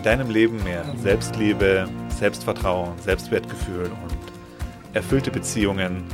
in 0.00 0.04
deinem 0.04 0.30
Leben 0.30 0.64
mehr 0.64 0.82
Selbstliebe, 0.96 1.86
Selbstvertrauen, 2.08 2.98
Selbstwertgefühl 3.00 3.84
und 3.84 4.94
erfüllte 4.94 5.30
Beziehungen 5.30 6.04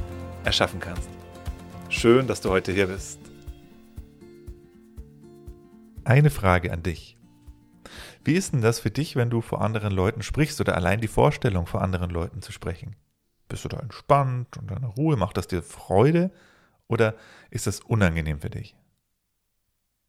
erschaffen 0.43 0.81
kannst. 0.81 1.09
Schön, 1.89 2.27
dass 2.27 2.41
du 2.41 2.51
heute 2.51 2.73
hier 2.73 2.89
bist. 2.89 3.21
Eine 6.03 6.31
Frage 6.31 6.73
an 6.73 6.83
dich. 6.83 7.17
Wie 8.25 8.35
ist 8.35 8.53
denn 8.53 8.61
das 8.61 8.81
für 8.81 8.91
dich, 8.91 9.15
wenn 9.15 9.31
du 9.31 9.41
vor 9.41 9.63
anderen 9.63 9.93
Leuten 9.93 10.23
sprichst 10.23 10.61
oder 10.61 10.75
allein 10.75 11.01
die 11.01 11.07
Vorstellung, 11.07 11.67
vor 11.67 11.81
anderen 11.81 12.11
Leuten 12.11 12.43
zu 12.43 12.51
sprechen? 12.51 12.97
Bist 13.49 13.65
du 13.65 13.69
da 13.69 13.79
entspannt 13.79 14.57
und 14.57 14.69
in 14.69 14.83
Ruhe? 14.83 15.17
Macht 15.17 15.37
das 15.37 15.47
dir 15.47 15.63
Freude 15.63 16.33
oder 16.89 17.15
ist 17.51 17.69
das 17.69 17.79
unangenehm 17.79 18.41
für 18.41 18.51
dich? 18.51 18.75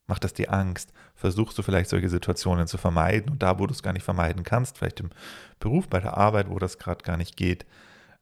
Macht 0.07 0.23
das 0.23 0.33
dir 0.33 0.53
Angst? 0.53 0.93
Versuchst 1.15 1.57
du 1.57 1.63
vielleicht 1.63 1.89
solche 1.89 2.09
Situationen 2.09 2.67
zu 2.67 2.77
vermeiden 2.77 3.29
und 3.29 3.43
da, 3.43 3.59
wo 3.59 3.67
du 3.67 3.73
es 3.73 3.83
gar 3.83 3.91
nicht 3.93 4.03
vermeiden 4.03 4.43
kannst, 4.43 4.77
vielleicht 4.77 5.01
im 5.01 5.09
Beruf, 5.59 5.89
bei 5.89 5.99
der 5.99 6.15
Arbeit, 6.15 6.49
wo 6.49 6.57
das 6.59 6.79
gerade 6.79 7.03
gar 7.03 7.17
nicht 7.17 7.35
geht, 7.35 7.65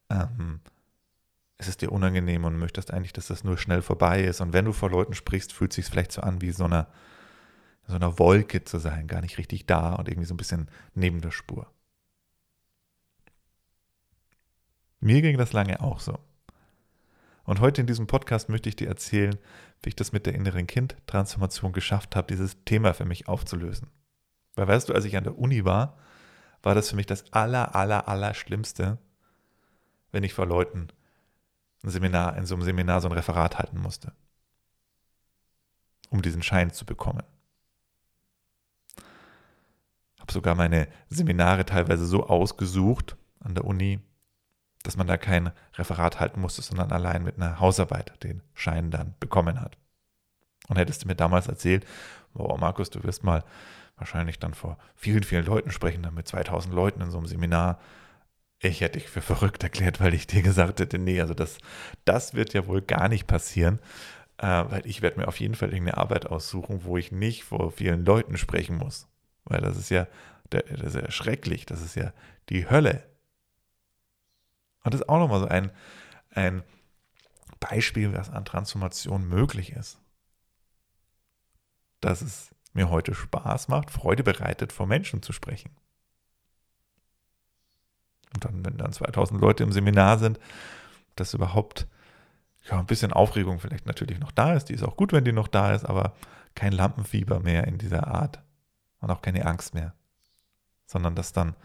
ähm, 0.10 0.62
ist 1.58 1.70
es 1.70 1.78
dir 1.78 1.92
unangenehm 1.92 2.44
und 2.44 2.58
möchtest 2.58 2.92
eigentlich, 2.92 3.14
dass 3.14 3.28
das 3.28 3.44
nur 3.44 3.58
schnell 3.58 3.82
vorbei 3.82 4.24
ist. 4.24 4.42
Und 4.42 4.52
wenn 4.52 4.66
du 4.66 4.74
vor 4.74 4.90
Leuten 4.90 5.14
sprichst, 5.14 5.54
fühlt 5.54 5.72
es 5.72 5.76
sich 5.76 5.86
vielleicht 5.86 6.12
so 6.12 6.22
an, 6.22 6.42
wie 6.42 6.52
so 6.52 6.66
eine, 6.66 6.88
so 7.88 7.96
einer 7.96 8.18
Wolke 8.18 8.64
zu 8.64 8.80
sein, 8.80 9.08
gar 9.08 9.22
nicht 9.22 9.38
richtig 9.38 9.68
da 9.68 9.94
und 9.94 10.10
irgendwie 10.10 10.28
so 10.28 10.34
ein 10.34 10.38
bisschen 10.38 10.70
neben 10.96 11.22
der 11.22 11.32
Spur. 11.32 11.68
Mir 15.00 15.22
ging 15.22 15.38
das 15.38 15.54
lange 15.54 15.82
auch 15.82 16.00
so. 16.00 16.18
Und 17.46 17.60
heute 17.60 17.82
in 17.82 17.88
diesem 17.88 18.08
Podcast 18.08 18.50
möchte 18.50 18.70
ich 18.70 18.76
dir 18.76 18.88
erzählen, 18.88 19.38
wie 19.84 19.90
ich 19.90 19.96
das 19.96 20.12
mit 20.12 20.26
der 20.26 20.34
inneren 20.34 20.66
Kind-Transformation 20.66 21.74
geschafft 21.74 22.16
habe, 22.16 22.28
dieses 22.28 22.64
Thema 22.66 22.94
für 22.94 23.06
mich 23.06 23.28
aufzulösen. 23.28 23.88
Weil 24.56 24.68
weißt 24.68 24.90
du, 24.90 24.94
als 24.94 25.06
ich 25.06 25.16
an 25.16 25.24
der 25.24 25.38
Uni 25.38 25.64
war, 25.64 25.98
war 26.64 26.74
das 26.74 26.90
für 26.90 26.96
mich 26.96 27.06
das 27.06 27.32
aller, 27.32 27.76
aller, 27.76 28.08
aller 28.08 28.34
Schlimmste, 28.34 28.98
wenn 30.12 30.24
ich 30.24 30.34
vor 30.34 30.48
Leuten 30.48 30.88
ein 31.84 31.92
Seminar, 31.92 32.36
in 32.36 32.48
so 32.48 32.56
einem 32.56 32.64
Seminar 32.64 33.00
so 33.00 33.08
ein 33.08 33.14
Referat 33.14 33.60
halten 33.60 33.80
musste, 33.80 34.14
um 36.10 36.24
diesen 36.24 36.42
Schein 36.42 36.72
zu 36.72 36.84
bekommen. 36.84 37.24
Habe 40.20 40.34
sogar 40.34 40.56
meine 40.56 40.88
Seminare 41.10 41.66
teilweise 41.66 42.08
so 42.08 42.26
ausgesucht 42.26 43.18
an 43.40 43.54
der 43.54 43.66
Uni, 43.66 44.00
dass 44.86 44.98
man 44.98 45.08
da 45.08 45.18
kein 45.18 45.52
Referat 45.76 46.20
halten 46.20 46.42
musste, 46.42 46.62
sondern 46.62 46.92
allein 46.92 47.24
mit 47.24 47.38
einer 47.38 47.60
Hausarbeit 47.60 48.24
den 48.24 48.42
Schein 48.54 48.92
dann 48.92 49.16
bekommen 49.20 49.60
hat. 49.60 49.78
Und 50.68 50.78
hättest 50.78 51.04
du 51.04 51.08
mir 51.08 51.16
damals 51.16 51.48
erzählt, 51.48 51.86
boah, 52.34 52.58
Markus, 52.58 52.90
du 52.90 53.04
wirst 53.04 53.24
mal 53.24 53.44
wahrscheinlich 53.98 54.40
dann 54.40 54.54
vor 54.54 54.78
vielen, 54.96 55.24
vielen 55.24 55.46
Leuten 55.46 55.72
sprechen, 55.72 56.04
dann 56.04 56.14
mit 56.14 56.28
2000 56.28 56.74
Leuten 56.74 57.02
in 57.02 57.12
so 57.12 57.18
einem 57.18 57.28
Seminar. 57.28 57.80
Ich 58.60 58.82
hätte 58.82 59.00
dich 59.00 59.10
für 59.10 59.22
verrückt 59.22 59.64
erklärt, 59.64 60.00
weil 60.00 60.14
ich 60.14 60.28
dir 60.28 60.42
gesagt 60.42 60.80
hätte, 60.80 60.98
nee, 60.98 61.22
also 61.22 61.34
das, 61.34 61.58
das 62.04 62.34
wird 62.34 62.54
ja 62.54 62.68
wohl 62.68 62.82
gar 62.82 63.10
nicht 63.10 63.28
passieren, 63.28 63.80
äh, 64.38 64.64
weil 64.70 64.86
ich 64.86 65.02
werde 65.02 65.20
mir 65.20 65.28
auf 65.28 65.40
jeden 65.40 65.56
Fall 65.56 65.70
irgendeine 65.70 65.98
Arbeit 65.98 66.26
aussuchen, 66.28 66.84
wo 66.84 66.98
ich 66.98 67.12
nicht 67.12 67.44
vor 67.44 67.72
vielen 67.72 68.06
Leuten 68.06 68.38
sprechen 68.38 68.78
muss. 68.78 69.08
Weil 69.46 69.62
das 69.62 69.78
ist 69.78 69.90
ja, 69.90 70.08
das 70.50 70.64
ist 70.82 70.96
ja 70.96 71.12
schrecklich, 71.12 71.66
das 71.66 71.82
ist 71.82 71.96
ja 71.96 72.12
die 72.50 72.70
Hölle. 72.70 73.04
Und 74.86 74.94
das 74.94 75.02
ist 75.02 75.10
auch 75.10 75.20
nochmal 75.20 75.40
so 75.40 75.48
ein, 75.48 75.72
ein 76.30 76.64
Beispiel, 77.60 78.14
was 78.14 78.30
an 78.30 78.46
Transformation 78.46 79.28
möglich 79.28 79.72
ist. 79.72 80.00
Dass 82.02 82.22
es 82.22 82.54
mir 82.74 82.90
heute 82.90 83.16
Spaß 83.16 83.68
macht, 83.68 83.90
Freude 83.90 84.24
bereitet, 84.24 84.72
vor 84.72 84.86
Menschen 84.86 85.24
zu 85.24 85.34
sprechen. 85.34 85.72
Und 88.36 88.46
dann, 88.46 88.64
wenn 88.64 88.78
dann 88.78 88.94
2000 88.94 89.42
Leute 89.42 89.64
im 89.64 89.72
Seminar 89.72 90.20
sind, 90.20 90.40
dass 91.16 91.34
überhaupt 91.34 91.88
ja, 92.70 92.78
ein 92.78 92.86
bisschen 92.86 93.12
Aufregung 93.12 93.60
vielleicht 93.60 93.88
natürlich 93.88 94.20
noch 94.20 94.32
da 94.32 94.54
ist. 94.54 94.66
Die 94.66 94.74
ist 94.74 94.84
auch 94.84 94.98
gut, 94.98 95.14
wenn 95.14 95.26
die 95.26 95.32
noch 95.32 95.48
da 95.48 95.74
ist, 95.74 95.86
aber 95.86 96.14
kein 96.54 96.74
Lampenfieber 96.74 97.40
mehr 97.40 97.66
in 97.66 97.78
dieser 97.80 98.08
Art 98.08 98.44
und 99.00 99.10
auch 99.10 99.22
keine 99.22 99.46
Angst 99.46 99.74
mehr, 99.74 99.94
sondern 100.86 101.16
dass 101.16 101.34
dann 101.34 101.56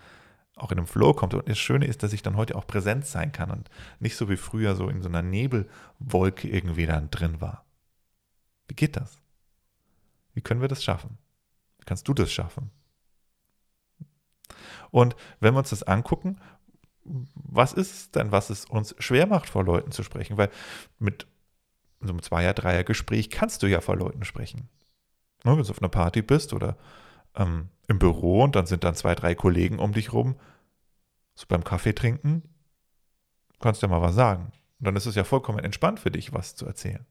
auch 0.61 0.73
in 0.73 0.79
einem 0.79 0.87
Flow 0.87 1.15
kommt. 1.15 1.35
Und 1.35 1.49
das 1.49 1.59
Schöne 1.59 1.87
ist, 1.87 2.03
dass 2.03 2.13
ich 2.13 2.23
dann 2.23 2.37
heute 2.37 2.57
auch 2.57 2.67
präsent 2.67 3.07
sein 3.07 3.33
kann 3.33 3.51
und 3.51 3.71
nicht 3.99 4.17
so 4.17 4.29
wie 4.29 4.37
früher 4.37 4.77
so 4.77 4.89
in 4.89 5.03
so 5.03 5.09
einer 5.09 5.23
Nebelwolke 5.23 6.49
irgendwie 6.49 6.87
dann 6.87 7.11
drin 7.11 7.41
war. 7.41 7.65
Wie 8.69 8.75
geht 8.75 8.97
das? 8.97 9.19
Wie 10.35 10.43
können 10.43 10.61
wir 10.61 10.69
das 10.69 10.85
schaffen? 10.85 11.19
Wie 11.79 11.85
kannst 11.85 12.07
du 12.07 12.15
das 12.15 12.33
schaffen? 12.33 12.71
Und 14.91 15.17
wenn 15.41 15.55
wir 15.55 15.59
uns 15.59 15.71
das 15.71 15.83
angucken, 15.83 16.41
was 17.05 17.73
ist 17.73 17.93
es 17.93 18.11
denn, 18.11 18.31
was 18.31 18.51
es 18.51 18.65
uns 18.67 18.95
schwer 18.99 19.27
macht, 19.27 19.49
vor 19.49 19.65
Leuten 19.65 19.91
zu 19.91 20.03
sprechen? 20.03 20.37
Weil 20.37 20.51
mit 20.99 21.27
so 22.01 22.11
einem 22.11 22.23
Zweier-, 22.23 22.55
Dreier-Gespräch 22.55 23.31
kannst 23.31 23.63
du 23.63 23.67
ja 23.67 23.81
vor 23.81 23.97
Leuten 23.97 24.25
sprechen. 24.25 24.69
Ne, 25.45 25.57
wenn 25.57 25.63
du 25.63 25.71
auf 25.71 25.81
einer 25.81 25.89
Party 25.89 26.23
bist 26.23 26.53
oder 26.53 26.77
ähm, 27.35 27.69
im 27.91 27.99
Büro 27.99 28.45
und 28.45 28.55
dann 28.55 28.67
sind 28.67 28.85
dann 28.85 28.95
zwei, 28.95 29.15
drei 29.17 29.35
Kollegen 29.35 29.81
um 29.81 29.93
dich 29.93 30.13
rum, 30.13 30.37
so 31.35 31.47
beim 31.49 31.65
Kaffee 31.65 31.93
trinken, 31.93 32.43
kannst 33.59 33.83
du 33.83 33.87
ja 33.87 33.91
mal 33.91 34.01
was 34.01 34.15
sagen. 34.15 34.53
Und 34.79 34.87
dann 34.87 34.97
ist 34.97 35.07
es 35.07 35.17
ja 35.17 35.25
vollkommen 35.25 35.59
entspannt 35.59 35.99
für 35.99 36.13
dich, 36.13 36.33
was 36.33 36.55
zu 36.55 36.67
erzählen. 36.67 37.05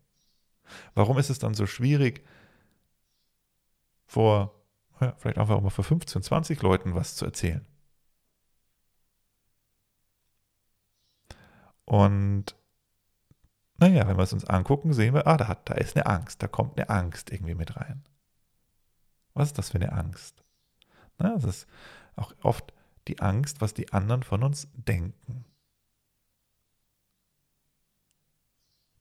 Warum 0.95 1.17
ist 1.17 1.29
es 1.29 1.37
dann 1.37 1.53
so 1.53 1.65
schwierig, 1.67 2.25
vor, 4.05 4.55
ja, 5.01 5.13
vielleicht 5.17 5.37
einfach 5.37 5.59
mal 5.59 5.69
vor 5.69 5.83
15, 5.83 6.23
20 6.23 6.61
Leuten 6.61 6.95
was 6.95 7.15
zu 7.15 7.25
erzählen? 7.25 7.65
Und 11.83 12.55
naja, 13.77 14.07
wenn 14.07 14.17
wir 14.17 14.23
es 14.23 14.33
uns 14.33 14.45
angucken, 14.45 14.93
sehen 14.93 15.13
wir, 15.13 15.27
ah, 15.27 15.37
da, 15.37 15.47
hat, 15.49 15.69
da 15.69 15.73
ist 15.73 15.95
eine 15.97 16.05
Angst, 16.05 16.41
da 16.41 16.47
kommt 16.47 16.77
eine 16.77 16.89
Angst 16.89 17.31
irgendwie 17.31 17.55
mit 17.55 17.75
rein. 17.75 18.05
Was 19.33 19.49
ist 19.49 19.57
das 19.57 19.71
für 19.71 19.79
eine 19.79 19.91
Angst? 19.91 20.43
Das 21.19 21.43
ist 21.43 21.67
auch 22.15 22.33
oft 22.41 22.73
die 23.07 23.19
Angst, 23.19 23.61
was 23.61 23.73
die 23.73 23.91
anderen 23.93 24.23
von 24.23 24.43
uns 24.43 24.67
denken. 24.73 25.45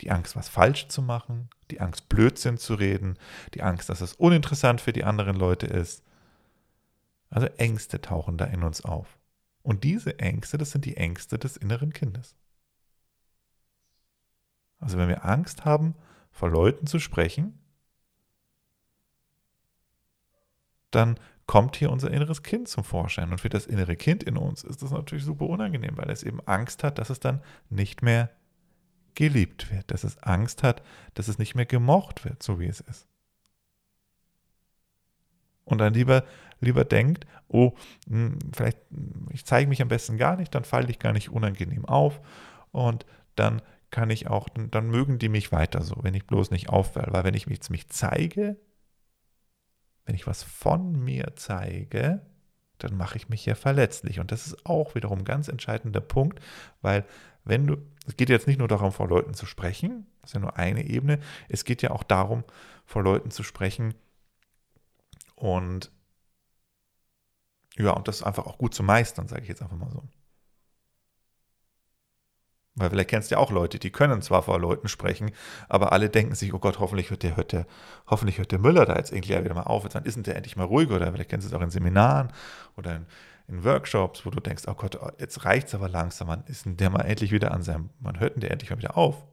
Die 0.01 0.11
Angst, 0.11 0.37
was 0.37 0.49
falsch 0.49 0.89
zu 0.89 1.03
machen, 1.03 1.51
die 1.71 1.81
Angst, 1.81 2.09
Blödsinn 2.09 2.59
zu 2.59 2.75
reden, 2.75 3.19
die 3.55 3.62
Angst, 3.62 3.89
dass 3.89 4.01
es 4.01 4.15
uninteressant 4.15 4.81
für 4.81 4.93
die 4.93 5.05
anderen 5.05 5.37
Leute 5.37 5.67
ist. 5.67 6.05
Also 7.31 7.47
Ängste 7.47 8.01
tauchen 8.01 8.39
da 8.39 8.47
in 8.47 8.62
uns 8.62 8.84
auf. 8.84 9.19
Und 9.62 9.84
diese 9.84 10.19
Ängste, 10.19 10.57
das 10.57 10.71
sind 10.71 10.84
die 10.84 10.97
Ängste 10.97 11.39
des 11.39 11.57
inneren 11.57 11.93
Kindes. 11.93 12.37
Also 14.78 14.97
wenn 14.99 15.09
wir 15.09 15.25
Angst 15.25 15.65
haben, 15.65 15.95
vor 16.31 16.49
Leuten 16.49 16.87
zu 16.87 17.01
sprechen, 17.01 17.59
dann 20.91 21.19
kommt 21.48 21.76
hier 21.76 21.91
unser 21.91 22.10
inneres 22.12 22.42
Kind 22.42 22.69
zum 22.69 22.84
Vorschein. 22.84 23.33
Und 23.33 23.41
für 23.41 23.48
das 23.48 23.66
innere 23.66 23.97
Kind 23.97 24.22
in 24.22 24.36
uns 24.36 24.62
ist 24.62 24.83
das 24.83 24.91
natürlich 24.92 25.24
super 25.24 25.47
unangenehm, 25.47 25.97
weil 25.97 26.10
es 26.10 26.22
eben 26.22 26.41
Angst 26.47 26.84
hat, 26.84 26.98
dass 26.98 27.10
es 27.10 27.21
dann 27.21 27.42
nicht 27.71 28.03
mehr 28.03 28.30
geliebt 29.15 29.72
wird, 29.72 29.91
dass 29.91 30.04
es 30.04 30.22
Angst 30.22 30.62
hat, 30.62 30.83
dass 31.15 31.27
es 31.27 31.39
nicht 31.39 31.54
mehr 31.54 31.65
gemocht 31.65 32.27
wird, 32.27 32.42
so 32.42 32.60
wie 32.60 32.66
es 32.66 32.80
ist. 32.80 33.06
Und 35.65 35.78
dann 35.78 35.95
lieber, 35.95 36.24
lieber 36.60 36.84
denkt, 36.84 37.27
oh, 37.48 37.72
hm, 38.09 38.39
vielleicht, 38.53 38.78
ich 39.33 39.47
zeige 39.47 39.71
mich 39.71 39.80
am 39.80 39.89
besten 39.89 40.18
gar 40.18 40.36
nicht, 40.36 40.54
dann 40.54 40.65
falle 40.65 40.91
ich 40.91 40.98
gar 40.98 41.15
nicht 41.15 41.30
unangenehm 41.30 41.86
auf 41.86 42.21
und 42.72 43.06
dann 43.36 43.62
kann 43.91 44.10
ich 44.10 44.28
auch, 44.28 44.51
dann 44.51 44.91
mögen 44.91 45.18
die 45.18 45.30
mich 45.30 45.51
weiter 45.51 45.80
so, 45.80 45.97
wenn 46.03 46.12
ich 46.12 46.27
bloß 46.27 46.51
nicht 46.51 46.68
auffalle. 46.68 47.10
Weil 47.10 47.24
wenn 47.24 47.34
ich 47.34 47.47
mich, 47.47 47.71
mich 47.71 47.89
zeige, 47.89 48.59
wenn 50.09 50.15
ich 50.15 50.27
was 50.27 50.43
von 50.43 51.05
mir 51.05 51.34
zeige, 51.37 52.22
dann 52.78 52.97
mache 52.97 53.19
ich 53.19 53.28
mich 53.28 53.45
ja 53.45 53.55
verletzlich. 53.55 54.21
Und 54.21 54.33
das 54.33 54.47
ist 54.47 54.65
auch 54.65 54.95
wiederum 54.95 55.19
ein 55.19 55.25
ganz 55.25 55.49
entscheidender 55.49 56.01
Punkt, 56.01 56.41
weil 56.81 57.05
wenn 57.45 57.66
du, 57.66 57.77
es 58.07 58.16
geht 58.16 58.31
jetzt 58.31 58.47
nicht 58.47 58.59
nur 58.59 58.69
darum, 58.69 58.91
vor 58.91 59.07
Leuten 59.09 59.34
zu 59.34 59.45
sprechen, 59.45 60.07
das 60.22 60.31
ist 60.31 60.34
ja 60.34 60.41
nur 60.41 60.57
eine 60.57 60.84
Ebene, 60.87 61.21
es 61.51 61.65
geht 61.66 61.83
ja 61.83 61.91
auch 61.91 62.03
darum, 62.03 62.45
vor 62.87 63.03
Leuten 63.03 63.31
zu 63.31 63.43
sprechen 63.43 63.95
und 65.37 65.91
Ja, 67.78 67.93
und 67.93 68.09
das 68.09 68.22
einfach 68.22 68.47
auch 68.47 68.59
gut 68.59 68.75
zu 68.75 68.83
meistern, 68.83 69.28
sage 69.28 69.43
ich 69.43 69.49
jetzt 69.49 69.63
einfach 69.63 69.77
mal 69.77 69.91
so. 69.91 70.03
Weil 72.78 72.91
vielleicht 72.91 73.10
kennst 73.10 73.30
du 73.30 73.34
ja 73.34 73.41
auch 73.41 73.51
Leute, 73.51 73.78
die 73.78 73.91
können 73.91 74.22
zwar 74.22 74.42
vor 74.42 74.59
Leuten 74.59 74.89
sprechen, 74.89 75.33
aber 75.69 75.92
alle 75.92 76.09
denken 76.09 76.34
sich, 76.34 76.54
oh 76.54 76.59
Gott, 76.59 76.78
hoffentlich 76.78 77.10
hört 77.10 77.22
der, 77.22 77.36
hört 77.36 77.53
der, 77.53 77.66
hoffentlich 78.07 78.39
hört 78.39 78.53
der 78.53 78.59
Müller 78.59 78.86
da 78.86 78.97
jetzt 78.97 79.13
irgendwie 79.13 79.30
wieder 79.30 79.54
mal 79.54 79.63
auf, 79.63 79.84
jetzt 79.84 79.95
dann 79.95 80.04
ist 80.04 80.19
der 80.27 80.36
endlich 80.36 80.57
mal 80.57 80.65
ruhig 80.65 80.91
oder 80.91 81.10
vielleicht 81.13 81.30
kennst 81.30 81.47
du 81.47 81.54
es 81.54 81.59
auch 81.59 81.63
in 81.63 81.71
Seminaren 81.71 82.33
oder 82.77 82.97
in, 82.97 83.07
in 83.48 83.65
Workshops, 83.65 84.25
wo 84.25 84.30
du 84.30 84.41
denkst, 84.41 84.65
oh 84.66 84.75
Gott, 84.75 84.98
jetzt 85.19 85.45
reicht 85.45 85.69
es 85.69 85.75
aber 85.75 85.89
langsam, 85.89 86.28
man 86.28 86.45
ist 86.47 86.65
der 86.66 86.91
mal 86.91 87.03
endlich 87.03 87.33
wieder 87.33 87.53
an 87.53 87.63
seinem, 87.63 87.91
man 88.01 88.21
hört 88.21 88.41
der 88.42 88.51
endlich 88.51 88.71
mal 88.71 88.78
wieder 88.78 88.97
auf. 88.97 89.27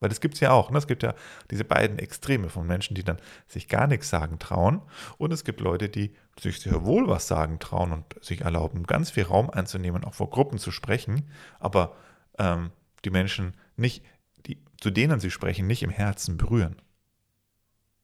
Weil 0.00 0.08
das 0.08 0.20
gibt 0.20 0.34
es 0.34 0.40
ja 0.40 0.50
auch. 0.50 0.70
Ne? 0.70 0.78
Es 0.78 0.86
gibt 0.86 1.02
ja 1.02 1.14
diese 1.50 1.64
beiden 1.64 1.98
Extreme 1.98 2.48
von 2.48 2.66
Menschen, 2.66 2.94
die 2.94 3.04
dann 3.04 3.18
sich 3.46 3.68
gar 3.68 3.86
nichts 3.86 4.08
sagen 4.08 4.38
trauen. 4.38 4.80
Und 5.18 5.30
es 5.30 5.44
gibt 5.44 5.60
Leute, 5.60 5.90
die 5.90 6.14
sich 6.40 6.58
sehr 6.58 6.84
wohl 6.84 7.06
was 7.06 7.28
sagen 7.28 7.58
trauen 7.58 7.92
und 7.92 8.04
sich 8.24 8.40
erlauben, 8.40 8.84
ganz 8.84 9.10
viel 9.10 9.24
Raum 9.24 9.50
einzunehmen, 9.50 10.04
auch 10.04 10.14
vor 10.14 10.30
Gruppen 10.30 10.58
zu 10.58 10.70
sprechen, 10.70 11.30
aber 11.58 11.94
ähm, 12.40 12.70
die 13.04 13.10
Menschen 13.10 13.54
nicht, 13.76 14.02
die, 14.46 14.58
zu 14.80 14.90
denen 14.90 15.20
sie 15.20 15.30
sprechen, 15.30 15.66
nicht 15.66 15.82
im 15.82 15.90
Herzen 15.90 16.36
berühren. 16.36 16.76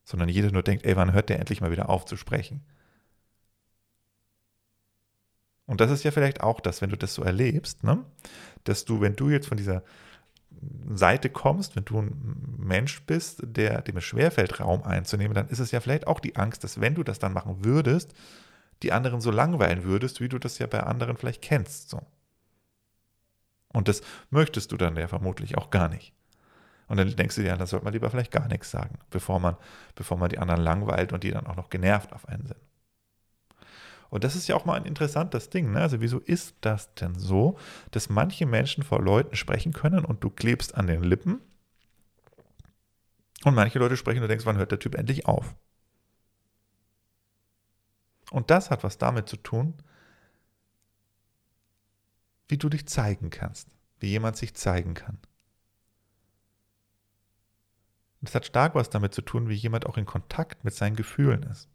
Sondern 0.04 0.28
jeder 0.28 0.52
nur 0.52 0.62
denkt, 0.62 0.84
ey, 0.84 0.94
wann 0.94 1.12
hört 1.12 1.30
der 1.30 1.40
endlich 1.40 1.60
mal 1.60 1.72
wieder 1.72 1.88
auf 1.88 2.04
zu 2.04 2.16
sprechen? 2.16 2.64
Und 5.66 5.80
das 5.80 5.90
ist 5.90 6.04
ja 6.04 6.12
vielleicht 6.12 6.42
auch 6.42 6.60
das, 6.60 6.80
wenn 6.80 6.90
du 6.90 6.96
das 6.96 7.14
so 7.14 7.22
erlebst, 7.22 7.82
ne? 7.82 8.04
dass 8.62 8.84
du, 8.84 9.00
wenn 9.00 9.16
du 9.16 9.30
jetzt 9.30 9.48
von 9.48 9.56
dieser 9.56 9.82
Seite 10.94 11.28
kommst, 11.28 11.74
wenn 11.74 11.84
du 11.84 12.00
ein 12.00 12.56
Mensch 12.56 13.02
bist, 13.02 13.40
der, 13.42 13.82
dem 13.82 13.96
es 13.96 14.04
schwerfällt, 14.04 14.60
Raum 14.60 14.84
einzunehmen, 14.84 15.34
dann 15.34 15.48
ist 15.48 15.58
es 15.58 15.72
ja 15.72 15.80
vielleicht 15.80 16.06
auch 16.06 16.20
die 16.20 16.36
Angst, 16.36 16.62
dass 16.62 16.80
wenn 16.80 16.94
du 16.94 17.02
das 17.02 17.18
dann 17.18 17.32
machen 17.32 17.64
würdest, 17.64 18.14
die 18.82 18.92
anderen 18.92 19.20
so 19.20 19.30
langweilen 19.30 19.82
würdest, 19.82 20.20
wie 20.20 20.28
du 20.28 20.38
das 20.38 20.58
ja 20.58 20.66
bei 20.66 20.82
anderen 20.82 21.16
vielleicht 21.16 21.42
kennst. 21.42 21.90
So. 21.90 22.06
Und 23.76 23.88
das 23.88 24.00
möchtest 24.30 24.72
du 24.72 24.78
dann 24.78 24.96
ja 24.96 25.06
vermutlich 25.06 25.58
auch 25.58 25.68
gar 25.68 25.90
nicht. 25.90 26.14
Und 26.88 26.96
dann 26.96 27.14
denkst 27.14 27.36
du 27.36 27.42
dir, 27.42 27.54
dann 27.54 27.66
sollte 27.66 27.84
man 27.84 27.92
lieber 27.92 28.08
vielleicht 28.08 28.30
gar 28.30 28.48
nichts 28.48 28.70
sagen, 28.70 28.98
bevor 29.10 29.38
man, 29.38 29.56
bevor 29.94 30.16
man 30.16 30.30
die 30.30 30.38
anderen 30.38 30.62
langweilt 30.62 31.12
und 31.12 31.22
die 31.22 31.30
dann 31.30 31.46
auch 31.46 31.56
noch 31.56 31.68
genervt 31.68 32.14
auf 32.14 32.26
einen 32.26 32.46
sind. 32.46 32.60
Und 34.08 34.24
das 34.24 34.34
ist 34.34 34.48
ja 34.48 34.56
auch 34.56 34.64
mal 34.64 34.76
ein 34.76 34.86
interessantes 34.86 35.50
Ding. 35.50 35.72
Ne? 35.72 35.80
Also 35.80 36.00
wieso 36.00 36.20
ist 36.20 36.56
das 36.62 36.94
denn 36.94 37.18
so, 37.18 37.58
dass 37.90 38.08
manche 38.08 38.46
Menschen 38.46 38.82
vor 38.82 39.02
Leuten 39.02 39.36
sprechen 39.36 39.74
können 39.74 40.06
und 40.06 40.24
du 40.24 40.30
klebst 40.30 40.74
an 40.74 40.86
den 40.86 41.02
Lippen 41.02 41.42
und 43.44 43.54
manche 43.54 43.78
Leute 43.78 43.98
sprechen 43.98 44.18
und 44.18 44.22
du 44.22 44.28
denkst, 44.28 44.46
wann 44.46 44.56
hört 44.56 44.70
der 44.70 44.78
Typ 44.78 44.94
endlich 44.94 45.26
auf? 45.26 45.54
Und 48.30 48.50
das 48.50 48.70
hat 48.70 48.84
was 48.84 48.96
damit 48.96 49.28
zu 49.28 49.36
tun, 49.36 49.74
wie 52.48 52.58
du 52.58 52.68
dich 52.68 52.86
zeigen 52.86 53.30
kannst, 53.30 53.68
wie 54.00 54.08
jemand 54.08 54.36
sich 54.36 54.54
zeigen 54.54 54.94
kann. 54.94 55.18
Das 58.20 58.34
hat 58.34 58.46
stark 58.46 58.74
was 58.74 58.90
damit 58.90 59.14
zu 59.14 59.22
tun, 59.22 59.48
wie 59.48 59.54
jemand 59.54 59.86
auch 59.86 59.96
in 59.96 60.06
Kontakt 60.06 60.64
mit 60.64 60.74
seinen 60.74 60.96
Gefühlen 60.96 61.42
ist. 61.44 61.68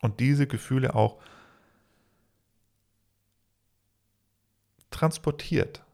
Und 0.00 0.20
diese 0.20 0.46
Gefühle 0.46 0.94
auch 0.94 1.20
transportiert. 4.90 5.84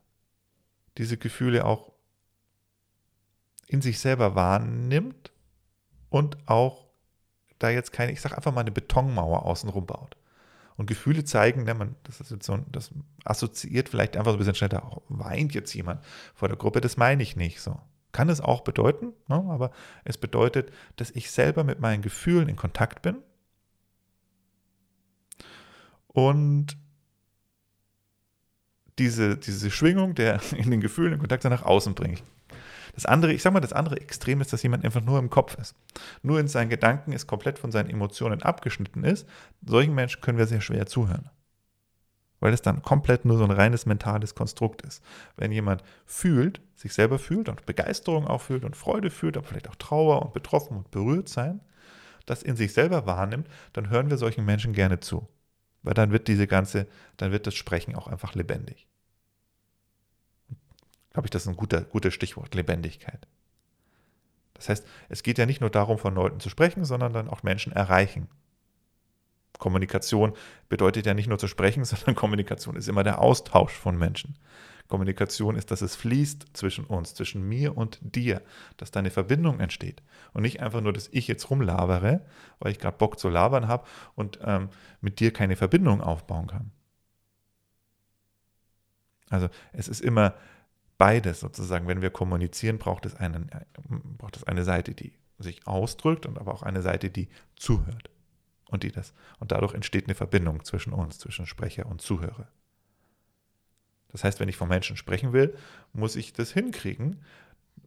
Diese 0.98 1.16
Gefühle 1.16 1.64
auch 1.64 1.92
in 3.66 3.82
sich 3.82 3.98
selber 3.98 4.34
wahrnimmt 4.34 5.32
und 6.10 6.36
auch 6.46 6.86
da 7.58 7.70
jetzt 7.70 7.92
keine, 7.92 8.12
ich 8.12 8.20
sage 8.20 8.36
einfach 8.36 8.52
mal 8.52 8.60
eine 8.60 8.70
Betonmauer 8.70 9.44
außenrum 9.44 9.86
baut. 9.86 10.16
Und 10.76 10.86
Gefühle 10.86 11.24
zeigen, 11.24 11.64
ne, 11.64 11.74
man, 11.74 11.96
das 12.04 12.20
ist 12.20 12.30
jetzt 12.30 12.46
so, 12.46 12.58
das 12.70 12.90
assoziiert 13.24 13.88
vielleicht 13.88 14.16
einfach 14.16 14.32
so 14.32 14.36
ein 14.36 14.38
bisschen 14.38 14.54
schneller, 14.54 14.90
oh, 14.90 15.02
weint 15.08 15.54
jetzt 15.54 15.74
jemand 15.74 16.02
vor 16.34 16.48
der 16.48 16.56
Gruppe, 16.56 16.80
das 16.80 16.96
meine 16.96 17.22
ich 17.22 17.36
nicht 17.36 17.60
so. 17.60 17.78
Kann 18.12 18.28
es 18.28 18.40
auch 18.40 18.62
bedeuten, 18.62 19.12
ne, 19.28 19.36
aber 19.48 19.70
es 20.04 20.18
bedeutet, 20.18 20.72
dass 20.96 21.10
ich 21.10 21.30
selber 21.30 21.64
mit 21.64 21.80
meinen 21.80 22.02
Gefühlen 22.02 22.48
in 22.48 22.56
Kontakt 22.56 23.02
bin 23.02 23.16
und 26.08 26.76
diese, 28.98 29.36
diese 29.36 29.70
Schwingung 29.70 30.14
der 30.14 30.40
in 30.56 30.70
den 30.70 30.80
Gefühlen 30.80 31.14
in 31.14 31.18
Kontakt 31.18 31.44
nach 31.44 31.62
außen 31.62 31.94
bringe. 31.94 32.18
Das 32.92 33.06
andere, 33.06 33.32
ich 33.32 33.42
sag 33.42 33.52
mal, 33.52 33.60
das 33.60 33.72
andere 33.72 34.00
Extrem 34.00 34.40
ist, 34.40 34.52
dass 34.52 34.62
jemand 34.62 34.84
einfach 34.84 35.02
nur 35.02 35.18
im 35.18 35.30
Kopf 35.30 35.56
ist. 35.58 35.74
Nur 36.22 36.38
in 36.38 36.48
seinen 36.48 36.68
Gedanken 36.68 37.12
ist, 37.12 37.26
komplett 37.26 37.58
von 37.58 37.72
seinen 37.72 37.88
Emotionen 37.88 38.42
abgeschnitten 38.42 39.04
ist. 39.04 39.26
Solchen 39.64 39.94
Menschen 39.94 40.20
können 40.20 40.38
wir 40.38 40.46
sehr 40.46 40.60
schwer 40.60 40.86
zuhören. 40.86 41.30
Weil 42.40 42.52
es 42.52 42.60
dann 42.60 42.82
komplett 42.82 43.24
nur 43.24 43.38
so 43.38 43.44
ein 43.44 43.50
reines 43.50 43.86
mentales 43.86 44.34
Konstrukt 44.34 44.82
ist. 44.82 45.02
Wenn 45.36 45.52
jemand 45.52 45.82
fühlt, 46.04 46.60
sich 46.74 46.92
selber 46.92 47.18
fühlt 47.18 47.48
und 47.48 47.64
Begeisterung 47.64 48.26
auch 48.26 48.42
fühlt 48.42 48.64
und 48.64 48.76
Freude 48.76 49.10
fühlt, 49.10 49.36
aber 49.36 49.46
vielleicht 49.46 49.70
auch 49.70 49.76
Trauer 49.76 50.22
und 50.22 50.34
betroffen 50.34 50.76
und 50.76 50.90
berührt 50.90 51.28
sein, 51.28 51.60
das 52.26 52.42
in 52.42 52.56
sich 52.56 52.72
selber 52.72 53.06
wahrnimmt, 53.06 53.48
dann 53.72 53.90
hören 53.90 54.10
wir 54.10 54.18
solchen 54.18 54.44
Menschen 54.44 54.74
gerne 54.74 55.00
zu. 55.00 55.28
Weil 55.82 55.94
dann 55.94 56.12
wird 56.12 56.28
diese 56.28 56.46
ganze, 56.46 56.86
dann 57.16 57.32
wird 57.32 57.46
das 57.46 57.54
Sprechen 57.54 57.94
auch 57.94 58.06
einfach 58.06 58.34
lebendig 58.34 58.86
glaube 61.12 61.26
ich, 61.26 61.30
das 61.30 61.42
ist 61.42 61.48
ein 61.48 61.56
guter, 61.56 61.82
gutes 61.82 62.14
Stichwort, 62.14 62.54
Lebendigkeit. 62.54 63.26
Das 64.54 64.68
heißt, 64.68 64.86
es 65.08 65.22
geht 65.22 65.38
ja 65.38 65.46
nicht 65.46 65.60
nur 65.60 65.70
darum, 65.70 65.98
von 65.98 66.14
Leuten 66.14 66.40
zu 66.40 66.48
sprechen, 66.48 66.84
sondern 66.84 67.12
dann 67.12 67.28
auch 67.28 67.42
Menschen 67.42 67.72
erreichen. 67.72 68.28
Kommunikation 69.58 70.32
bedeutet 70.68 71.06
ja 71.06 71.14
nicht 71.14 71.28
nur 71.28 71.38
zu 71.38 71.48
sprechen, 71.48 71.84
sondern 71.86 72.14
Kommunikation 72.14 72.76
ist 72.76 72.88
immer 72.88 73.02
der 73.02 73.20
Austausch 73.20 73.72
von 73.72 73.98
Menschen. 73.98 74.36
Kommunikation 74.88 75.56
ist, 75.56 75.70
dass 75.70 75.80
es 75.80 75.96
fließt 75.96 76.48
zwischen 76.52 76.84
uns, 76.84 77.14
zwischen 77.14 77.48
mir 77.48 77.76
und 77.76 77.98
dir, 78.02 78.42
dass 78.76 78.90
da 78.90 79.00
eine 79.00 79.10
Verbindung 79.10 79.58
entsteht. 79.58 80.02
Und 80.34 80.42
nicht 80.42 80.60
einfach 80.60 80.80
nur, 80.80 80.92
dass 80.92 81.08
ich 81.12 81.28
jetzt 81.28 81.48
rumlabere, 81.48 82.26
weil 82.58 82.72
ich 82.72 82.78
gerade 82.78 82.98
Bock 82.98 83.18
zu 83.18 83.30
labern 83.30 83.68
habe 83.68 83.86
und 84.14 84.38
ähm, 84.44 84.68
mit 85.00 85.18
dir 85.18 85.32
keine 85.32 85.56
Verbindung 85.56 86.02
aufbauen 86.02 86.46
kann. 86.46 86.72
Also 89.30 89.48
es 89.72 89.88
ist 89.88 90.02
immer 90.02 90.34
beides 91.02 91.40
sozusagen. 91.40 91.88
Wenn 91.88 92.00
wir 92.00 92.10
kommunizieren, 92.10 92.78
braucht 92.78 93.06
es, 93.06 93.16
einen, 93.16 93.50
braucht 94.18 94.36
es 94.36 94.44
eine 94.44 94.62
Seite, 94.62 94.94
die 94.94 95.12
sich 95.40 95.66
ausdrückt 95.66 96.26
und 96.26 96.38
aber 96.38 96.54
auch 96.54 96.62
eine 96.62 96.80
Seite, 96.80 97.10
die 97.10 97.28
zuhört. 97.56 98.08
Und, 98.68 98.84
die 98.84 98.92
das, 98.92 99.12
und 99.40 99.50
dadurch 99.50 99.74
entsteht 99.74 100.04
eine 100.04 100.14
Verbindung 100.14 100.64
zwischen 100.64 100.92
uns, 100.92 101.18
zwischen 101.18 101.44
Sprecher 101.44 101.86
und 101.86 102.00
Zuhörer. 102.00 102.46
Das 104.12 104.22
heißt, 104.22 104.38
wenn 104.38 104.48
ich 104.48 104.56
von 104.56 104.68
Menschen 104.68 104.96
sprechen 104.96 105.32
will, 105.32 105.56
muss 105.92 106.14
ich 106.14 106.34
das 106.34 106.52
hinkriegen, 106.52 107.20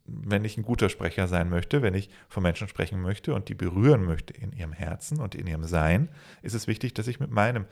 wenn 0.04 0.44
ich 0.44 0.58
ein 0.58 0.64
guter 0.64 0.90
Sprecher 0.90 1.30
sein 1.30 1.50
möchte, 1.50 1.82
wenn 1.82 1.94
ich 1.94 2.10
von 2.28 2.44
Menschen 2.44 2.68
sprechen 2.68 3.02
möchte 3.02 3.34
und 3.34 3.48
die 3.48 3.56
berühren 3.56 4.04
möchte 4.04 4.34
in 4.34 4.52
ihrem 4.52 4.74
Herzen 4.74 5.22
und 5.22 5.36
in 5.36 5.48
ihrem 5.48 5.64
Sein, 5.64 6.10
ist 6.42 6.54
es 6.54 6.68
wichtig, 6.68 6.94
dass 6.94 7.08
ich 7.08 7.22
mit 7.22 7.32
meinem 7.32 7.66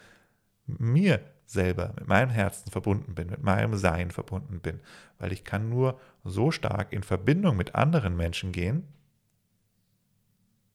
mir 0.66 1.20
selber, 1.46 1.94
mit 1.98 2.08
meinem 2.08 2.30
Herzen 2.30 2.72
verbunden 2.72 3.16
bin, 3.16 3.30
mit 3.30 3.44
meinem 3.44 3.76
Sein 3.76 4.12
verbunden 4.12 4.60
bin, 4.60 4.80
weil 5.20 5.32
ich 5.32 5.44
kann 5.44 5.70
nur 5.70 6.00
so 6.24 6.52
stark 6.52 6.94
in 6.94 7.04
Verbindung 7.04 7.58
mit 7.58 7.76
anderen 7.76 8.16
Menschen 8.16 8.52
gehen, 8.52 8.88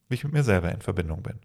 wie 0.07 0.15
ich 0.15 0.23
mit 0.23 0.33
mir 0.33 0.43
selber 0.43 0.71
in 0.71 0.81
Verbindung 0.81 1.21
bin. 1.23 1.39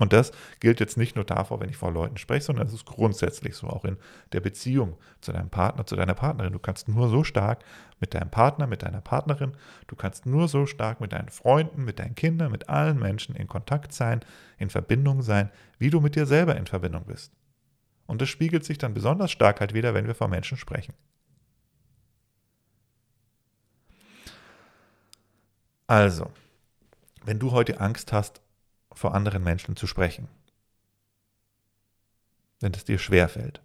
Und 0.00 0.14
das 0.14 0.32
gilt 0.60 0.80
jetzt 0.80 0.96
nicht 0.96 1.14
nur 1.14 1.26
davor, 1.26 1.60
wenn 1.60 1.68
ich 1.68 1.76
vor 1.76 1.92
Leuten 1.92 2.16
spreche, 2.16 2.46
sondern 2.46 2.66
es 2.66 2.72
ist 2.72 2.86
grundsätzlich 2.86 3.54
so, 3.54 3.66
auch 3.66 3.84
in 3.84 3.98
der 4.32 4.40
Beziehung 4.40 4.96
zu 5.20 5.30
deinem 5.30 5.50
Partner, 5.50 5.84
zu 5.84 5.94
deiner 5.94 6.14
Partnerin. 6.14 6.54
Du 6.54 6.58
kannst 6.58 6.88
nur 6.88 7.10
so 7.10 7.22
stark 7.22 7.62
mit 8.00 8.14
deinem 8.14 8.30
Partner, 8.30 8.66
mit 8.66 8.82
deiner 8.82 9.02
Partnerin, 9.02 9.52
du 9.88 9.96
kannst 9.96 10.24
nur 10.24 10.48
so 10.48 10.64
stark 10.64 11.02
mit 11.02 11.12
deinen 11.12 11.28
Freunden, 11.28 11.84
mit 11.84 11.98
deinen 11.98 12.14
Kindern, 12.14 12.50
mit 12.50 12.70
allen 12.70 12.98
Menschen 12.98 13.36
in 13.36 13.46
Kontakt 13.46 13.92
sein, 13.92 14.20
in 14.56 14.70
Verbindung 14.70 15.20
sein, 15.20 15.50
wie 15.78 15.90
du 15.90 16.00
mit 16.00 16.16
dir 16.16 16.24
selber 16.24 16.56
in 16.56 16.66
Verbindung 16.66 17.04
bist. 17.04 17.34
Und 18.10 18.20
das 18.20 18.28
spiegelt 18.28 18.64
sich 18.64 18.76
dann 18.76 18.92
besonders 18.92 19.30
stark 19.30 19.60
halt 19.60 19.72
wieder, 19.72 19.94
wenn 19.94 20.08
wir 20.08 20.16
vor 20.16 20.26
Menschen 20.26 20.58
sprechen. 20.58 20.94
Also, 25.86 26.28
wenn 27.24 27.38
du 27.38 27.52
heute 27.52 27.78
Angst 27.78 28.12
hast, 28.12 28.40
vor 28.90 29.14
anderen 29.14 29.44
Menschen 29.44 29.76
zu 29.76 29.86
sprechen. 29.86 30.26
Wenn 32.58 32.74
es 32.74 32.84
dir 32.84 32.98
schwerfällt, 32.98 33.62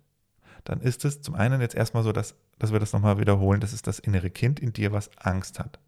dann 0.63 0.79
ist 0.79 1.05
es 1.05 1.23
zum 1.23 1.33
einen 1.33 1.59
jetzt 1.59 1.73
erstmal 1.73 2.03
so, 2.03 2.11
dass, 2.11 2.35
dass 2.59 2.71
wir 2.71 2.79
das 2.79 2.93
nochmal 2.93 3.17
wiederholen, 3.17 3.61
das 3.61 3.73
ist 3.73 3.87
das 3.87 3.97
innere 3.97 4.29
Kind 4.29 4.59
in 4.59 4.73
dir, 4.73 4.91
was 4.91 5.09
Angst 5.17 5.57
hat. 5.57 5.79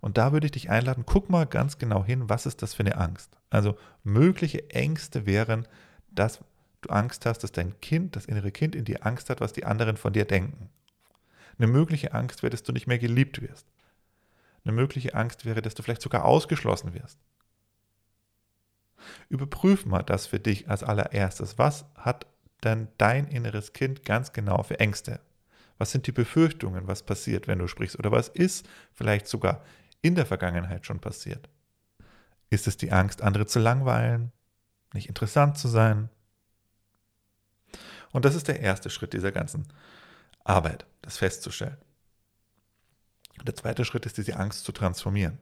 Und 0.00 0.18
da 0.18 0.32
würde 0.32 0.46
ich 0.46 0.52
dich 0.52 0.68
einladen, 0.68 1.04
guck 1.06 1.30
mal 1.30 1.46
ganz 1.46 1.78
genau 1.78 2.04
hin, 2.04 2.28
was 2.28 2.44
ist 2.44 2.60
das 2.62 2.74
für 2.74 2.82
eine 2.82 2.96
Angst? 2.96 3.30
Also 3.50 3.78
mögliche 4.02 4.68
Ängste 4.70 5.26
wären, 5.26 5.68
dass 6.10 6.40
du 6.80 6.90
Angst 6.90 7.26
hast, 7.26 7.38
dass 7.38 7.52
dein 7.52 7.80
Kind, 7.80 8.16
das 8.16 8.26
innere 8.26 8.50
Kind 8.50 8.74
in 8.74 8.84
dir 8.84 9.06
Angst 9.06 9.30
hat, 9.30 9.40
was 9.40 9.52
die 9.52 9.64
anderen 9.64 9.96
von 9.96 10.12
dir 10.12 10.24
denken. 10.24 10.70
Eine 11.58 11.66
mögliche 11.66 12.14
Angst 12.14 12.42
wäre, 12.42 12.50
dass 12.50 12.62
du 12.62 12.72
nicht 12.72 12.86
mehr 12.86 12.98
geliebt 12.98 13.42
wirst. 13.42 13.66
Eine 14.64 14.72
mögliche 14.72 15.14
Angst 15.14 15.44
wäre, 15.44 15.62
dass 15.62 15.74
du 15.74 15.82
vielleicht 15.82 16.02
sogar 16.02 16.24
ausgeschlossen 16.24 16.94
wirst. 16.94 17.18
Überprüf 19.28 19.86
mal 19.86 20.02
das 20.02 20.26
für 20.26 20.40
dich 20.40 20.68
als 20.68 20.82
allererstes. 20.82 21.58
Was 21.58 21.86
hat 21.96 22.26
denn 22.64 22.88
dein 22.98 23.26
inneres 23.28 23.72
Kind 23.72 24.04
ganz 24.04 24.32
genau 24.32 24.62
für 24.62 24.80
Ängste? 24.80 25.20
Was 25.78 25.92
sind 25.92 26.06
die 26.06 26.12
Befürchtungen, 26.12 26.86
was 26.86 27.02
passiert, 27.02 27.48
wenn 27.48 27.58
du 27.58 27.66
sprichst? 27.66 27.98
Oder 27.98 28.12
was 28.12 28.28
ist 28.28 28.68
vielleicht 28.92 29.26
sogar 29.26 29.64
in 30.02 30.14
der 30.14 30.26
Vergangenheit 30.26 30.84
schon 30.84 31.00
passiert? 31.00 31.48
Ist 32.50 32.66
es 32.66 32.76
die 32.76 32.92
Angst, 32.92 33.22
andere 33.22 33.46
zu 33.46 33.60
langweilen, 33.60 34.32
nicht 34.92 35.08
interessant 35.08 35.56
zu 35.56 35.68
sein? 35.68 36.10
Und 38.12 38.24
das 38.24 38.34
ist 38.34 38.48
der 38.48 38.60
erste 38.60 38.90
Schritt 38.90 39.12
dieser 39.12 39.32
ganzen 39.32 39.68
Arbeit, 40.44 40.86
das 41.02 41.18
festzustellen. 41.18 41.76
Der 43.44 43.54
zweite 43.56 43.84
Schritt 43.84 44.06
ist, 44.06 44.18
diese 44.18 44.36
Angst 44.36 44.64
zu 44.64 44.72
transformieren. 44.72 45.38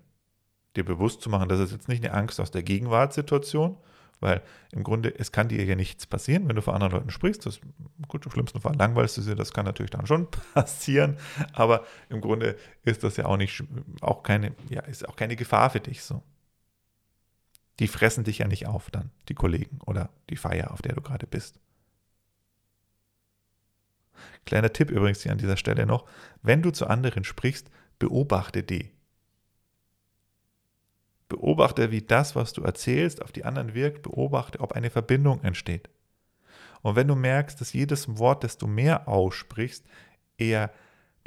Dir 0.76 0.84
bewusst 0.84 1.22
zu 1.22 1.30
machen, 1.30 1.48
das 1.48 1.60
ist 1.60 1.72
jetzt 1.72 1.88
nicht 1.88 2.04
eine 2.04 2.14
Angst 2.14 2.40
aus 2.40 2.50
der 2.50 2.62
Gegenwartssituation, 2.62 3.76
weil 4.20 4.42
im 4.72 4.82
Grunde, 4.82 5.16
es 5.16 5.32
kann 5.32 5.48
dir 5.48 5.64
ja 5.64 5.74
nichts 5.74 6.06
passieren, 6.06 6.48
wenn 6.48 6.56
du 6.56 6.62
vor 6.62 6.74
anderen 6.74 6.92
Leuten 6.92 7.10
sprichst. 7.10 7.46
Das, 7.46 7.60
gut, 8.08 8.24
im 8.26 8.32
schlimmsten 8.32 8.60
Fall 8.60 8.74
langweilst 8.76 9.16
du 9.16 9.22
sie, 9.22 9.34
das 9.34 9.52
kann 9.52 9.64
natürlich 9.64 9.90
dann 9.90 10.06
schon 10.06 10.28
passieren. 10.54 11.16
Aber 11.52 11.84
im 12.08 12.20
Grunde 12.20 12.56
ist 12.84 13.04
das 13.04 13.16
ja 13.16 13.26
auch 13.26 13.36
nicht, 13.36 13.62
auch 14.00 14.22
keine, 14.22 14.54
ja, 14.68 14.82
ist 14.82 15.08
auch 15.08 15.16
keine 15.16 15.36
Gefahr 15.36 15.70
für 15.70 15.80
dich 15.80 16.02
so. 16.02 16.22
Die 17.78 17.88
fressen 17.88 18.24
dich 18.24 18.38
ja 18.38 18.48
nicht 18.48 18.66
auf 18.66 18.90
dann, 18.90 19.10
die 19.28 19.34
Kollegen 19.34 19.78
oder 19.86 20.10
die 20.30 20.36
Feier, 20.36 20.72
auf 20.72 20.82
der 20.82 20.94
du 20.94 21.00
gerade 21.00 21.28
bist. 21.28 21.60
Kleiner 24.46 24.72
Tipp 24.72 24.90
übrigens 24.90 25.22
hier 25.22 25.32
an 25.32 25.38
dieser 25.38 25.56
Stelle 25.56 25.86
noch, 25.86 26.06
wenn 26.42 26.62
du 26.62 26.70
zu 26.70 26.86
anderen 26.86 27.24
sprichst, 27.24 27.70
beobachte 27.98 28.62
die. 28.62 28.92
Beobachte, 31.28 31.90
wie 31.90 32.02
das, 32.02 32.34
was 32.36 32.52
du 32.52 32.62
erzählst, 32.62 33.22
auf 33.22 33.32
die 33.32 33.44
anderen 33.44 33.74
wirkt. 33.74 34.02
Beobachte, 34.02 34.60
ob 34.60 34.72
eine 34.72 34.90
Verbindung 34.90 35.42
entsteht. 35.42 35.90
Und 36.80 36.96
wenn 36.96 37.08
du 37.08 37.14
merkst, 37.14 37.60
dass 37.60 37.72
jedes 37.72 38.18
Wort, 38.18 38.44
das 38.44 38.56
du 38.56 38.66
mehr 38.66 39.08
aussprichst, 39.08 39.84
eher 40.38 40.72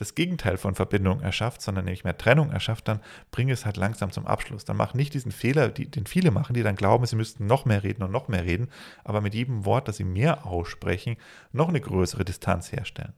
das 0.02 0.16
Gegenteil 0.16 0.58
von 0.58 0.74
Verbindung 0.74 1.22
erschafft, 1.22 1.62
sondern 1.62 1.86
nämlich 1.86 2.04
mehr 2.04 2.18
Trennung 2.18 2.50
erschafft, 2.50 2.88
dann 2.88 3.02
bring 3.30 3.52
es 3.52 3.66
halt 3.66 3.78
langsam 3.78 4.12
zum 4.12 4.26
Abschluss. 4.26 4.66
Dann 4.66 4.76
mach 4.76 4.96
nicht 4.96 5.14
diesen 5.14 5.32
Fehler, 5.32 5.70
den 5.70 6.08
viele 6.08 6.32
machen, 6.32 6.56
die 6.56 6.64
dann 6.64 6.76
glauben, 6.76 7.06
sie 7.06 7.16
müssten 7.16 7.46
noch 7.46 7.66
mehr 7.66 7.84
reden 7.84 8.02
und 8.02 8.12
noch 8.12 8.28
mehr 8.28 8.44
reden, 8.44 8.70
aber 9.04 9.22
mit 9.22 9.36
jedem 9.36 9.64
Wort, 9.64 9.88
das 9.88 9.98
sie 9.98 10.04
mehr 10.04 10.48
aussprechen, 10.48 11.18
noch 11.52 11.70
eine 11.70 11.80
größere 11.80 12.26
Distanz 12.26 12.72
herstellen. 12.72 13.14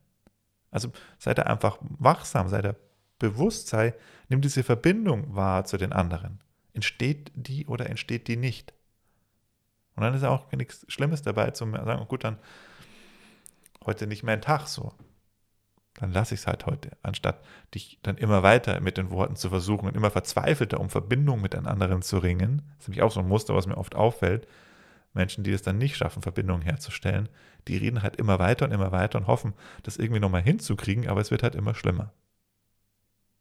Also 0.72 0.92
sei 1.20 1.34
da 1.34 1.44
einfach 1.44 1.78
wachsam, 1.82 2.50
sei 2.50 2.62
da 2.62 2.75
bewusst, 3.18 3.70
sei, 3.70 3.94
nimm 4.28 4.42
diese 4.42 4.63
Verbindung 4.63 5.34
wahr 5.34 5.63
zu 5.63 5.78
den 5.78 5.94
anderen. 5.94 6.42
Entsteht 6.74 7.32
die 7.34 7.66
oder 7.66 7.90
entsteht 7.90 8.28
die 8.28 8.36
nicht? 8.36 8.74
Und 9.96 10.04
dann 10.04 10.13
ist 10.13 10.24
auch 10.25 10.52
nichts 10.52 10.86
Schlimmes 10.90 11.22
dabei 11.22 11.52
zu 11.52 11.66
sagen, 11.72 12.02
oh 12.02 12.06
gut, 12.06 12.25
dann 12.25 12.40
heute 13.86 14.06
nicht 14.06 14.24
mehr 14.24 14.34
ein 14.34 14.42
Tag 14.42 14.68
so. 14.68 14.94
Dann 16.03 16.12
lasse 16.12 16.33
ich 16.33 16.41
es 16.41 16.48
halt 16.48 16.65
heute, 16.65 16.89
anstatt 17.01 17.39
dich 17.74 17.98
dann 18.03 18.17
immer 18.17 18.43
weiter 18.43 18.81
mit 18.81 18.98
den 18.98 19.10
Worten 19.10 19.38
zu 19.38 19.48
versuchen 19.48 19.88
und 19.88 19.95
immer 19.95 20.12
verzweifelter 20.12 20.81
um 20.81 20.89
Verbindung 20.89 21.39
mit 21.39 21.55
einem 21.55 21.65
anderen 21.65 22.01
zu 22.01 22.17
ringen. 22.17 22.62
Das 22.72 22.79
ist 22.79 22.88
nämlich 22.89 23.03
auch 23.03 23.12
so 23.13 23.22
ein 23.22 23.27
Muster, 23.29 23.55
was 23.55 23.67
mir 23.67 23.77
oft 23.77 23.95
auffällt. 23.95 24.45
Menschen, 25.13 25.45
die 25.45 25.53
es 25.53 25.62
dann 25.62 25.77
nicht 25.77 25.95
schaffen, 25.95 26.22
Verbindungen 26.22 26.62
herzustellen, 26.62 27.29
die 27.69 27.77
reden 27.77 28.03
halt 28.03 28.17
immer 28.17 28.38
weiter 28.38 28.65
und 28.65 28.74
immer 28.74 28.91
weiter 28.91 29.17
und 29.17 29.27
hoffen, 29.27 29.53
das 29.83 29.95
irgendwie 29.95 30.19
nochmal 30.19 30.41
hinzukriegen, 30.41 31.07
aber 31.07 31.22
es 31.22 31.31
wird 31.31 31.41
halt 31.41 31.55
immer 31.55 31.74
schlimmer. 31.74 32.12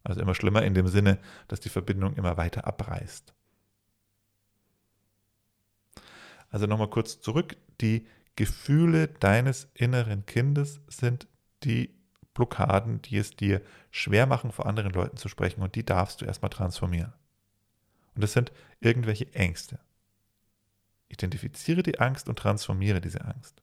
Also 0.05 0.21
immer 0.21 0.37
schlimmer 0.37 0.63
in 0.63 0.75
dem 0.75 0.87
Sinne, 0.87 1.19
dass 1.49 1.59
die 1.59 1.69
Verbindung 1.69 2.15
immer 2.15 2.37
weiter 2.37 2.65
abreißt. 2.65 3.35
Also 6.49 6.67
nochmal 6.67 6.91
kurz 6.91 7.21
zurück. 7.21 7.57
Die 7.81 8.07
Gefühle 8.37 9.09
deines 9.09 9.69
inneren 9.75 10.27
Kindes 10.27 10.81
sind 10.87 11.27
die 11.65 12.02
Blockaden, 12.35 13.03
die 13.03 13.17
es 13.17 13.37
dir 13.37 13.61
schwer 13.91 14.27
machen, 14.27 14.53
vor 14.53 14.67
anderen 14.67 14.93
Leuten 14.93 15.17
zu 15.17 15.29
sprechen 15.29 15.63
und 15.63 15.75
die 15.75 15.85
darfst 15.85 16.21
du 16.21 16.25
erstmal 16.25 16.51
transformieren. 16.51 17.13
Und 18.15 18.23
das 18.23 18.33
sind 18.33 18.53
irgendwelche 18.81 19.33
Ängste. 19.35 19.79
Identifiziere 21.09 21.83
die 21.83 21.99
Angst 22.01 22.29
und 22.29 22.39
transformiere 22.39 23.01
diese 23.01 23.25
Angst, 23.25 23.63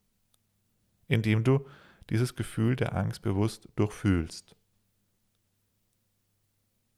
indem 1.07 1.43
du 1.43 1.65
dieses 2.09 2.35
Gefühl 2.35 2.75
der 2.75 2.95
Angst 2.95 3.21
bewusst 3.21 3.67
durchfühlst. 3.75 4.55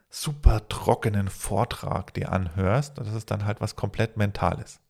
super 0.09 0.67
trockenen 0.67 1.29
Vortrag 1.29 2.13
dir 2.13 2.31
anhörst, 2.31 2.97
das 2.97 3.13
ist 3.13 3.29
dann 3.29 3.45
halt 3.45 3.61
was 3.61 3.75
komplett 3.75 4.17
Mentales. 4.17 4.81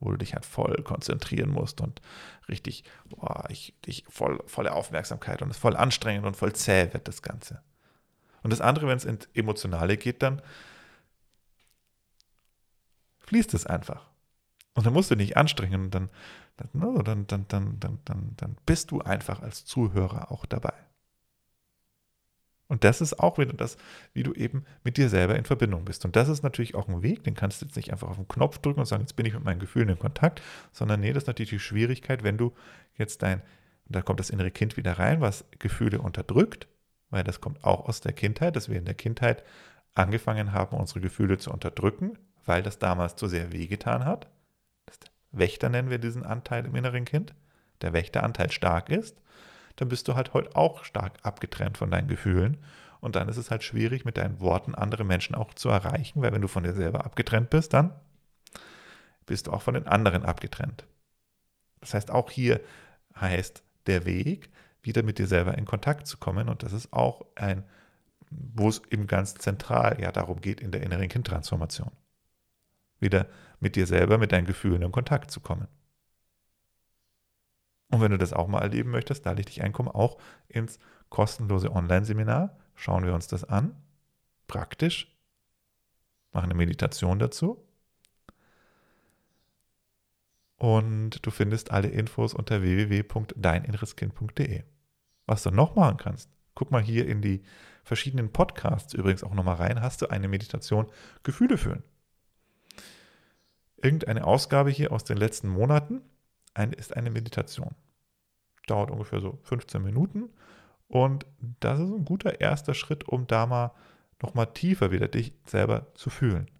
Wo 0.00 0.10
du 0.10 0.16
dich 0.16 0.34
halt 0.34 0.46
voll 0.46 0.82
konzentrieren 0.82 1.50
musst 1.50 1.80
und 1.80 2.00
richtig, 2.48 2.84
boah, 3.08 3.44
ich, 3.50 3.74
ich 3.84 4.04
voll, 4.08 4.42
volle 4.46 4.72
Aufmerksamkeit 4.72 5.42
und 5.42 5.50
es 5.50 5.58
voll 5.58 5.76
anstrengend 5.76 6.26
und 6.26 6.36
voll 6.36 6.54
zäh 6.54 6.92
wird 6.92 7.08
das 7.08 7.22
Ganze. 7.22 7.62
Und 8.46 8.52
das 8.52 8.60
andere, 8.60 8.86
wenn 8.86 8.96
es 8.96 9.04
ins 9.04 9.28
Emotionale 9.34 9.96
geht, 9.96 10.22
dann 10.22 10.40
fließt 13.18 13.54
es 13.54 13.66
einfach. 13.66 14.08
Und 14.74 14.86
dann 14.86 14.92
musst 14.92 15.10
du 15.10 15.16
nicht 15.16 15.36
anstrengen 15.36 15.86
und 15.86 15.92
dann, 15.92 16.10
dann, 16.56 17.02
dann, 17.02 17.26
dann, 17.26 17.48
dann, 17.48 17.80
dann, 17.80 17.98
dann, 18.04 18.32
dann 18.36 18.56
bist 18.64 18.92
du 18.92 19.00
einfach 19.00 19.42
als 19.42 19.64
Zuhörer 19.64 20.30
auch 20.30 20.46
dabei. 20.46 20.74
Und 22.68 22.84
das 22.84 23.00
ist 23.00 23.18
auch 23.18 23.36
wieder 23.38 23.52
das, 23.52 23.78
wie 24.12 24.22
du 24.22 24.32
eben 24.32 24.64
mit 24.84 24.96
dir 24.96 25.08
selber 25.08 25.34
in 25.34 25.44
Verbindung 25.44 25.84
bist. 25.84 26.04
Und 26.04 26.14
das 26.14 26.28
ist 26.28 26.44
natürlich 26.44 26.76
auch 26.76 26.86
ein 26.86 27.02
Weg, 27.02 27.24
den 27.24 27.34
kannst 27.34 27.60
du 27.60 27.66
jetzt 27.66 27.74
nicht 27.74 27.90
einfach 27.90 28.06
auf 28.06 28.16
den 28.16 28.28
Knopf 28.28 28.58
drücken 28.58 28.78
und 28.78 28.86
sagen, 28.86 29.02
jetzt 29.02 29.16
bin 29.16 29.26
ich 29.26 29.34
mit 29.34 29.42
meinen 29.42 29.58
Gefühlen 29.58 29.88
in 29.88 29.98
Kontakt, 29.98 30.40
sondern 30.70 31.00
nee, 31.00 31.12
das 31.12 31.24
ist 31.24 31.26
natürlich 31.26 31.50
die 31.50 31.58
Schwierigkeit, 31.58 32.22
wenn 32.22 32.38
du 32.38 32.54
jetzt 32.96 33.22
dein, 33.22 33.42
da 33.86 34.02
kommt 34.02 34.20
das 34.20 34.30
innere 34.30 34.52
Kind 34.52 34.76
wieder 34.76 35.00
rein, 35.00 35.20
was 35.20 35.44
Gefühle 35.58 36.00
unterdrückt, 36.00 36.68
weil 37.10 37.24
das 37.24 37.40
kommt 37.40 37.64
auch 37.64 37.86
aus 37.88 38.00
der 38.00 38.12
Kindheit, 38.12 38.56
dass 38.56 38.68
wir 38.68 38.78
in 38.78 38.84
der 38.84 38.94
Kindheit 38.94 39.44
angefangen 39.94 40.52
haben, 40.52 40.76
unsere 40.76 41.00
Gefühle 41.00 41.38
zu 41.38 41.50
unterdrücken, 41.50 42.18
weil 42.44 42.62
das 42.62 42.78
damals 42.78 43.16
zu 43.16 43.26
sehr 43.26 43.52
wehgetan 43.52 44.04
hat. 44.04 44.28
Wächter 45.32 45.68
nennen 45.68 45.90
wir 45.90 45.98
diesen 45.98 46.24
Anteil 46.24 46.64
im 46.64 46.74
inneren 46.74 47.04
Kind. 47.04 47.34
Der 47.82 47.92
Wächteranteil 47.92 48.50
stark 48.50 48.88
ist, 48.88 49.20
dann 49.76 49.88
bist 49.88 50.08
du 50.08 50.14
halt 50.14 50.32
heute 50.32 50.56
auch 50.56 50.84
stark 50.84 51.18
abgetrennt 51.22 51.76
von 51.76 51.90
deinen 51.90 52.08
Gefühlen. 52.08 52.58
Und 53.00 53.16
dann 53.16 53.28
ist 53.28 53.36
es 53.36 53.50
halt 53.50 53.62
schwierig, 53.62 54.04
mit 54.04 54.16
deinen 54.16 54.40
Worten 54.40 54.74
andere 54.74 55.04
Menschen 55.04 55.34
auch 55.34 55.52
zu 55.52 55.68
erreichen, 55.68 56.22
weil 56.22 56.32
wenn 56.32 56.40
du 56.40 56.48
von 56.48 56.64
dir 56.64 56.72
selber 56.72 57.04
abgetrennt 57.04 57.50
bist, 57.50 57.74
dann 57.74 57.92
bist 59.26 59.46
du 59.46 59.52
auch 59.52 59.62
von 59.62 59.74
den 59.74 59.86
anderen 59.86 60.24
abgetrennt. 60.24 60.86
Das 61.80 61.92
heißt, 61.92 62.10
auch 62.10 62.30
hier 62.30 62.60
heißt 63.20 63.62
der 63.86 64.06
Weg, 64.06 64.50
wieder 64.86 65.02
mit 65.02 65.18
dir 65.18 65.26
selber 65.26 65.58
in 65.58 65.64
Kontakt 65.64 66.06
zu 66.06 66.18
kommen. 66.18 66.48
Und 66.48 66.62
das 66.62 66.72
ist 66.72 66.92
auch 66.92 67.26
ein, 67.34 67.64
wo 68.30 68.68
es 68.68 68.82
eben 68.90 69.06
ganz 69.06 69.34
zentral 69.34 70.00
ja 70.00 70.12
darum 70.12 70.40
geht 70.40 70.60
in 70.60 70.72
der 70.72 70.82
inneren 70.82 71.08
Kindtransformation. 71.08 71.90
wieder 72.98 73.26
mit 73.60 73.76
dir 73.76 73.86
selber, 73.86 74.18
mit 74.18 74.32
deinen 74.32 74.46
Gefühlen 74.46 74.82
in 74.82 74.92
Kontakt 74.92 75.30
zu 75.30 75.40
kommen. 75.40 75.68
Und 77.90 78.00
wenn 78.00 78.10
du 78.10 78.18
das 78.18 78.32
auch 78.32 78.48
mal 78.48 78.62
erleben 78.62 78.90
möchtest, 78.90 79.24
lade 79.24 79.40
ich 79.40 79.46
dich 79.46 79.62
ein, 79.62 79.72
komm 79.72 79.88
auch 79.88 80.18
ins 80.48 80.78
kostenlose 81.08 81.70
Online-Seminar. 81.70 82.58
Schauen 82.74 83.04
wir 83.04 83.14
uns 83.14 83.28
das 83.28 83.44
an. 83.44 83.76
Praktisch. 84.48 85.16
Machen 86.32 86.46
eine 86.46 86.54
Meditation 86.54 87.18
dazu. 87.18 87.62
Und 90.56 91.24
du 91.24 91.30
findest 91.30 91.70
alle 91.70 91.88
Infos 91.88 92.34
unter 92.34 92.62
www.deininnereskind.de. 92.62 94.64
Was 95.26 95.42
du 95.42 95.50
noch 95.50 95.74
machen 95.74 95.96
kannst, 95.96 96.30
guck 96.54 96.70
mal 96.70 96.82
hier 96.82 97.06
in 97.06 97.20
die 97.20 97.42
verschiedenen 97.84 98.32
Podcasts 98.32 98.94
übrigens 98.94 99.22
auch 99.22 99.34
nochmal 99.34 99.56
rein. 99.56 99.82
Hast 99.82 100.02
du 100.02 100.08
eine 100.08 100.28
Meditation 100.28 100.86
Gefühle 101.22 101.58
fühlen? 101.58 101.82
Irgendeine 103.76 104.24
Ausgabe 104.24 104.70
hier 104.70 104.92
aus 104.92 105.04
den 105.04 105.16
letzten 105.16 105.48
Monaten 105.48 106.02
ist 106.76 106.96
eine 106.96 107.10
Meditation. 107.10 107.74
Dauert 108.66 108.90
ungefähr 108.90 109.20
so 109.20 109.38
15 109.42 109.82
Minuten. 109.82 110.30
Und 110.88 111.26
das 111.60 111.78
ist 111.78 111.90
ein 111.90 112.04
guter 112.04 112.40
erster 112.40 112.74
Schritt, 112.74 113.08
um 113.08 113.26
da 113.26 113.46
mal 113.46 113.72
nochmal 114.22 114.52
tiefer 114.52 114.90
wieder 114.90 115.08
dich 115.08 115.34
selber 115.44 115.92
zu 115.94 116.10
fühlen. 116.10 116.50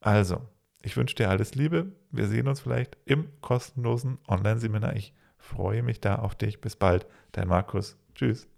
Also, 0.00 0.48
ich 0.80 0.96
wünsche 0.96 1.14
dir 1.14 1.28
alles 1.28 1.54
Liebe. 1.54 1.92
Wir 2.10 2.26
sehen 2.26 2.48
uns 2.48 2.60
vielleicht 2.60 2.96
im 3.04 3.28
kostenlosen 3.40 4.18
Online-Seminar. 4.26 4.96
Ich 4.96 5.14
freue 5.42 5.82
mich 5.82 6.00
da 6.00 6.16
auf 6.16 6.34
dich. 6.34 6.60
Bis 6.60 6.76
bald. 6.76 7.06
Dein 7.32 7.48
Markus. 7.48 7.96
Tschüss. 8.14 8.48